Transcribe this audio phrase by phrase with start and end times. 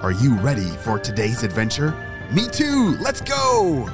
[0.00, 1.92] are you ready for today's adventure?
[2.30, 2.96] Me too!
[3.00, 3.88] Let's go!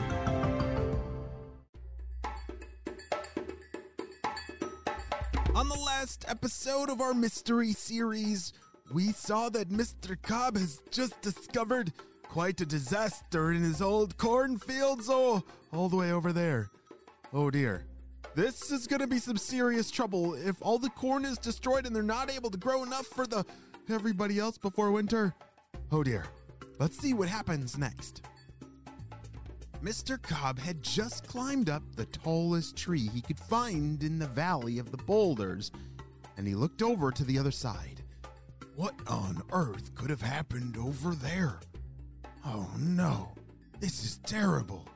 [5.55, 8.53] On the last episode of our mystery series,
[8.93, 10.21] we saw that Mr.
[10.21, 11.93] Cobb has just discovered
[12.25, 16.69] quite a disaster in his old cornfields, oh, all the way over there.
[17.33, 17.87] Oh dear.
[18.35, 22.03] This is gonna be some serious trouble if all the corn is destroyed and they're
[22.03, 23.47] not able to grow enough for the
[23.89, 25.35] everybody else before winter.
[25.95, 26.25] Oh dear.
[26.81, 28.23] Let's see what happens next.
[29.81, 30.21] Mr.
[30.21, 34.91] Cobb had just climbed up the tallest tree he could find in the valley of
[34.91, 35.71] the boulders,
[36.37, 38.03] and he looked over to the other side.
[38.75, 41.61] What on earth could have happened over there?
[42.45, 43.33] Oh no,
[43.79, 44.89] this is terrible.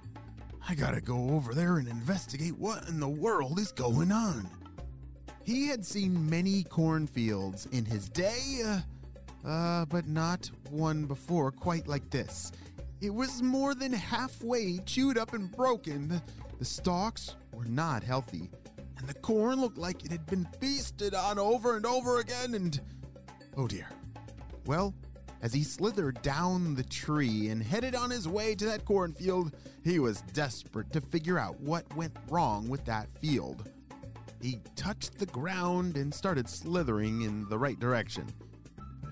[0.68, 4.50] I gotta go over there and investigate what in the world is going on.
[5.44, 8.80] He had seen many cornfields in his day, uh,
[9.44, 12.52] uh, but not one before quite like this.
[13.00, 16.08] It was more than halfway chewed up and broken.
[16.08, 16.22] The,
[16.58, 18.50] the stalks were not healthy,
[18.98, 22.80] and the corn looked like it had been feasted on over and over again, and
[23.56, 23.88] oh dear.
[24.66, 24.94] Well,
[25.40, 29.54] as he slithered down the tree and headed on his way to that cornfield,
[29.84, 33.70] he was desperate to figure out what went wrong with that field.
[34.42, 38.26] He touched the ground and started slithering in the right direction.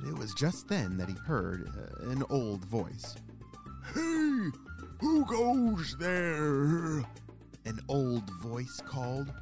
[0.00, 3.16] But it was just then that he heard uh, an old voice.
[3.94, 4.50] Hey,
[5.00, 7.04] who goes there?
[7.64, 9.32] An old voice called.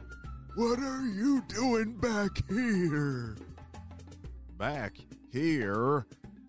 [0.54, 3.36] What are you doing back here?
[4.56, 4.96] Back
[5.32, 6.06] here,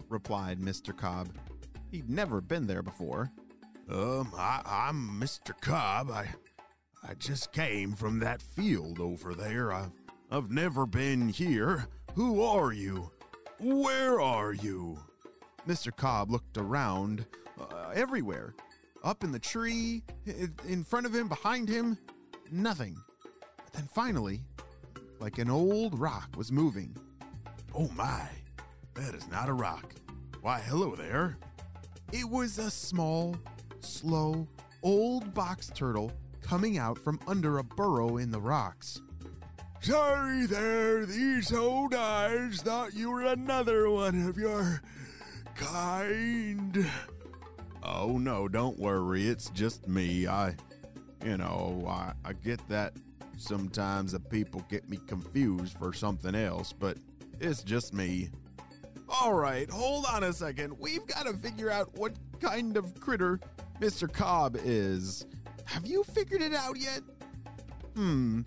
[0.10, 0.96] replied Mr.
[0.96, 1.30] Cobb.
[1.92, 3.32] He'd never been there before.
[3.90, 5.60] Um, I, I'm Mr.
[5.60, 6.12] Cobb.
[6.12, 6.28] I,
[7.08, 9.74] I just came from that field over there.
[9.74, 9.92] I've,
[10.32, 11.88] I've never been here.
[12.14, 13.12] Who are you?
[13.60, 15.00] Where are you?
[15.68, 15.96] Mr.
[15.96, 17.26] Cobb looked around
[17.60, 18.54] uh, everywhere.
[19.04, 20.04] Up in the tree,
[20.68, 21.98] in front of him, behind him,
[22.52, 22.98] nothing.
[23.72, 24.42] Then finally,
[25.20, 26.98] like an old rock was moving.
[27.74, 28.28] Oh my,
[28.96, 29.94] that is not a rock.
[30.42, 31.38] Why, hello there.
[32.12, 33.38] It was a small,
[33.80, 34.48] slow,
[34.84, 36.12] old box turtle
[36.42, 39.02] coming out from under a burrow in the rocks.
[39.86, 44.82] Sorry there, these old eyes thought you were another one of your
[45.54, 46.90] kind.
[47.84, 50.26] Oh no, don't worry, it's just me.
[50.26, 50.56] I,
[51.24, 52.94] you know, I, I get that
[53.38, 56.98] sometimes the people get me confused for something else, but
[57.40, 58.32] it's just me.
[59.08, 60.80] All right, hold on a second.
[60.80, 63.40] We've got to figure out what kind of critter
[63.80, 64.12] Mr.
[64.12, 65.28] Cobb is.
[65.66, 67.02] Have you figured it out yet?
[67.94, 68.42] Hmm.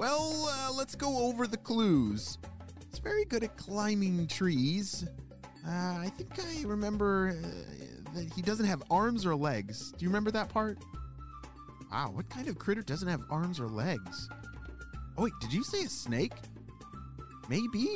[0.00, 2.38] Well, uh, let's go over the clues.
[2.88, 5.06] It's very good at climbing trees.
[5.62, 9.92] Uh, I think I remember uh, that he doesn't have arms or legs.
[9.92, 10.78] Do you remember that part?
[11.92, 14.30] Wow, what kind of critter doesn't have arms or legs?
[15.18, 16.32] Oh, wait, did you say a snake?
[17.50, 17.94] Maybe.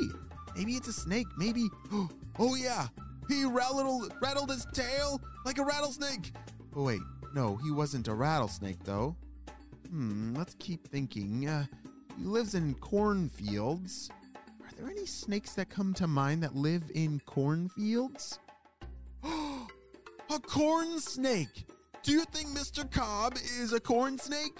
[0.54, 1.28] Maybe it's a snake.
[1.38, 1.68] Maybe.
[2.36, 2.88] Oh, yeah.
[3.28, 6.32] He rattled, rattled his tail like a rattlesnake.
[6.74, 7.00] Oh, wait.
[7.32, 9.16] No, he wasn't a rattlesnake, though.
[9.88, 11.48] Hmm, let's keep thinking.
[11.48, 11.66] Uh,
[12.16, 14.10] he lives in cornfields.
[14.62, 18.38] Are there any snakes that come to mind that live in cornfields?
[19.24, 21.66] a corn snake!
[22.02, 22.90] Do you think Mr.
[22.90, 24.58] Cobb is a corn snake?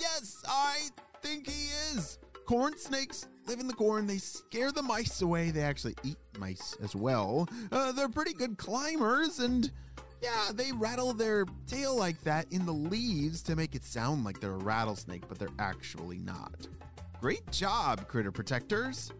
[0.00, 0.88] Yes, I
[1.22, 2.18] think he is.
[2.46, 4.06] Corn snakes live in the corn.
[4.06, 5.50] They scare the mice away.
[5.50, 7.48] They actually eat mice as well.
[7.72, 9.70] Uh, they're pretty good climbers, and
[10.22, 14.40] yeah, they rattle their tail like that in the leaves to make it sound like
[14.40, 16.68] they're a rattlesnake, but they're actually not.
[17.20, 19.12] Great job, critter protectors.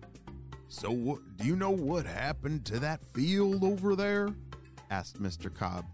[0.69, 4.29] So, do you know what happened to that field over there?
[4.91, 5.53] asked Mr.
[5.53, 5.85] Cobb.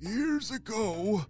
[0.00, 1.26] Years ago,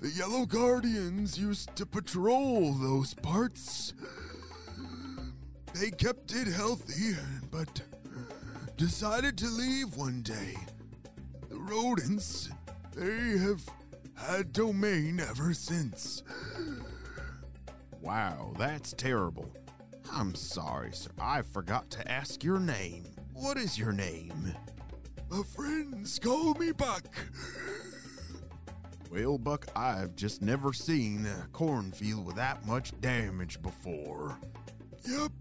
[0.00, 3.92] the Yellow Guardians used to patrol those parts.
[5.74, 7.16] They kept it healthy,
[7.50, 7.82] but
[8.76, 10.56] decided to leave one day.
[11.50, 12.48] The rodents,
[12.94, 13.62] they have
[14.14, 16.22] had domain ever since.
[18.00, 19.50] Wow, that's terrible.
[20.12, 21.10] I'm sorry, sir.
[21.20, 23.04] I forgot to ask your name.
[23.34, 24.54] What is your name?
[25.28, 27.06] My friends call me Buck.
[29.10, 34.38] Well, Buck, I've just never seen a cornfield with that much damage before.
[35.04, 35.32] Yep.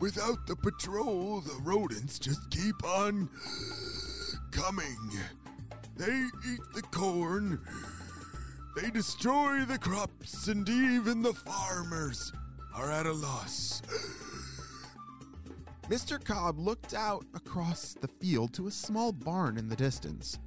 [0.00, 3.30] Without the patrol, the rodents just keep on
[4.56, 4.96] coming.
[5.96, 7.60] They eat the corn,
[8.74, 12.32] they destroy the crops, and even the farmers
[12.74, 13.82] are at a loss.
[15.88, 16.22] Mr.
[16.22, 20.38] Cobb looked out across the field to a small barn in the distance.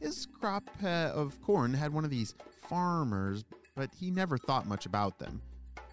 [0.00, 2.34] His crop uh, of corn had one of these
[2.68, 3.44] farmers,
[3.76, 5.40] but he never thought much about them.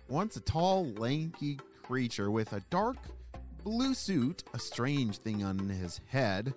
[0.08, 2.98] Once a tall, lanky creature with a dark
[3.64, 6.54] blue suit, a strange thing on his head,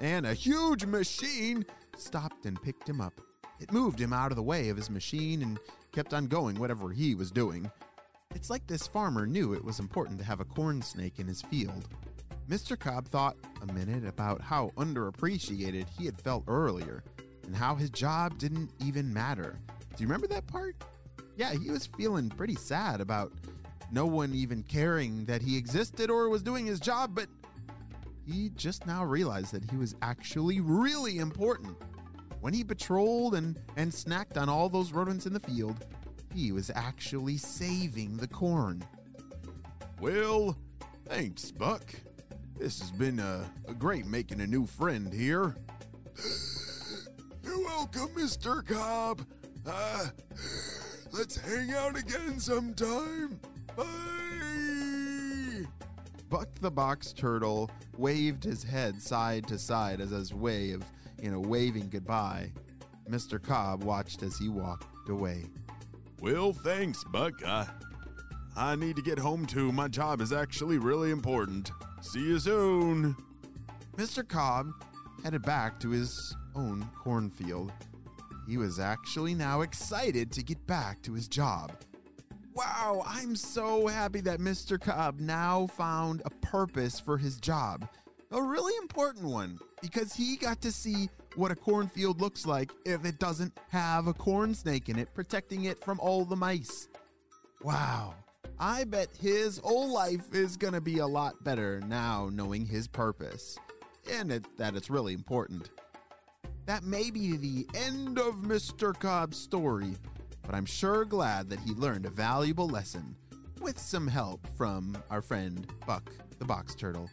[0.00, 1.64] and a huge machine
[1.96, 3.20] stopped and picked him up.
[3.60, 5.58] It moved him out of the way of his machine and
[5.92, 7.70] kept on going whatever he was doing.
[8.34, 11.40] It's like this farmer knew it was important to have a corn snake in his
[11.42, 11.88] field.
[12.48, 12.78] Mr.
[12.78, 17.02] Cobb thought a minute about how underappreciated he had felt earlier
[17.46, 19.58] and how his job didn't even matter.
[19.96, 20.76] Do you remember that part?
[21.36, 23.32] Yeah, he was feeling pretty sad about
[23.90, 27.28] no one even caring that he existed or was doing his job, but
[28.26, 31.76] he just now realized that he was actually really important.
[32.40, 35.84] When he patrolled and, and snacked on all those rodents in the field,
[36.34, 38.84] he was actually saving the corn.
[40.00, 40.56] Well,
[41.06, 41.94] thanks, Buck.
[42.58, 45.56] This has been uh, a great making a new friend here.
[47.44, 48.66] You're welcome, Mr.
[48.66, 49.22] Cobb.
[49.66, 50.06] Uh,
[51.12, 53.38] let's hang out again sometime.
[53.76, 54.25] Bye.
[56.28, 60.82] Buck the box turtle waved his head side to side as his way of,
[61.22, 62.52] you know, waving goodbye.
[63.08, 63.40] Mr.
[63.40, 65.44] Cobb watched as he walked away.
[66.20, 67.34] Well, thanks, Buck.
[67.46, 67.68] I,
[68.56, 69.70] I need to get home too.
[69.70, 71.70] My job is actually really important.
[72.00, 73.16] See you soon.
[73.96, 74.26] Mr.
[74.26, 74.72] Cobb
[75.22, 77.72] headed back to his own cornfield.
[78.48, 81.72] He was actually now excited to get back to his job.
[82.56, 84.80] Wow, I'm so happy that Mr.
[84.80, 87.86] Cobb now found a purpose for his job.
[88.32, 93.04] A really important one because he got to see what a cornfield looks like if
[93.04, 96.88] it doesn't have a corn snake in it protecting it from all the mice.
[97.62, 98.14] Wow.
[98.58, 103.58] I bet his whole life is to be a lot better now knowing his purpose
[104.10, 105.68] and it, that it's really important.
[106.64, 108.98] That may be the end of Mr.
[108.98, 109.94] Cobb's story,
[110.46, 113.16] but I'm sure glad that he learned a valuable lesson
[113.60, 117.10] with some help from our friend Buck the Box Turtle.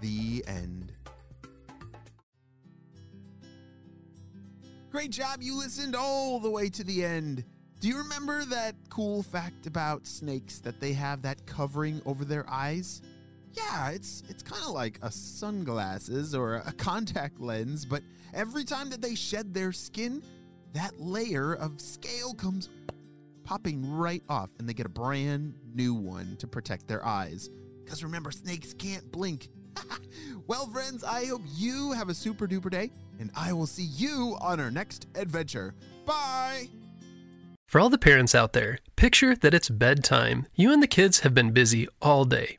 [0.00, 0.92] The end.
[4.90, 7.44] Great job, you listened all the way to the end.
[7.78, 12.48] Do you remember that cool fact about snakes that they have that covering over their
[12.48, 13.02] eyes?
[13.52, 18.02] Yeah, it's it's kind of like a sunglasses or a contact lens, but
[18.34, 20.22] every time that they shed their skin,
[20.72, 22.68] that layer of scale comes
[23.44, 27.48] popping right off and they get a brand new one to protect their eyes.
[27.86, 29.48] Cuz remember snakes can't blink.
[30.46, 34.36] well, friends, I hope you have a super duper day and I will see you
[34.40, 35.74] on our next adventure.
[36.04, 36.68] Bye.
[37.66, 40.46] For all the parents out there, picture that it's bedtime.
[40.54, 42.58] You and the kids have been busy all day.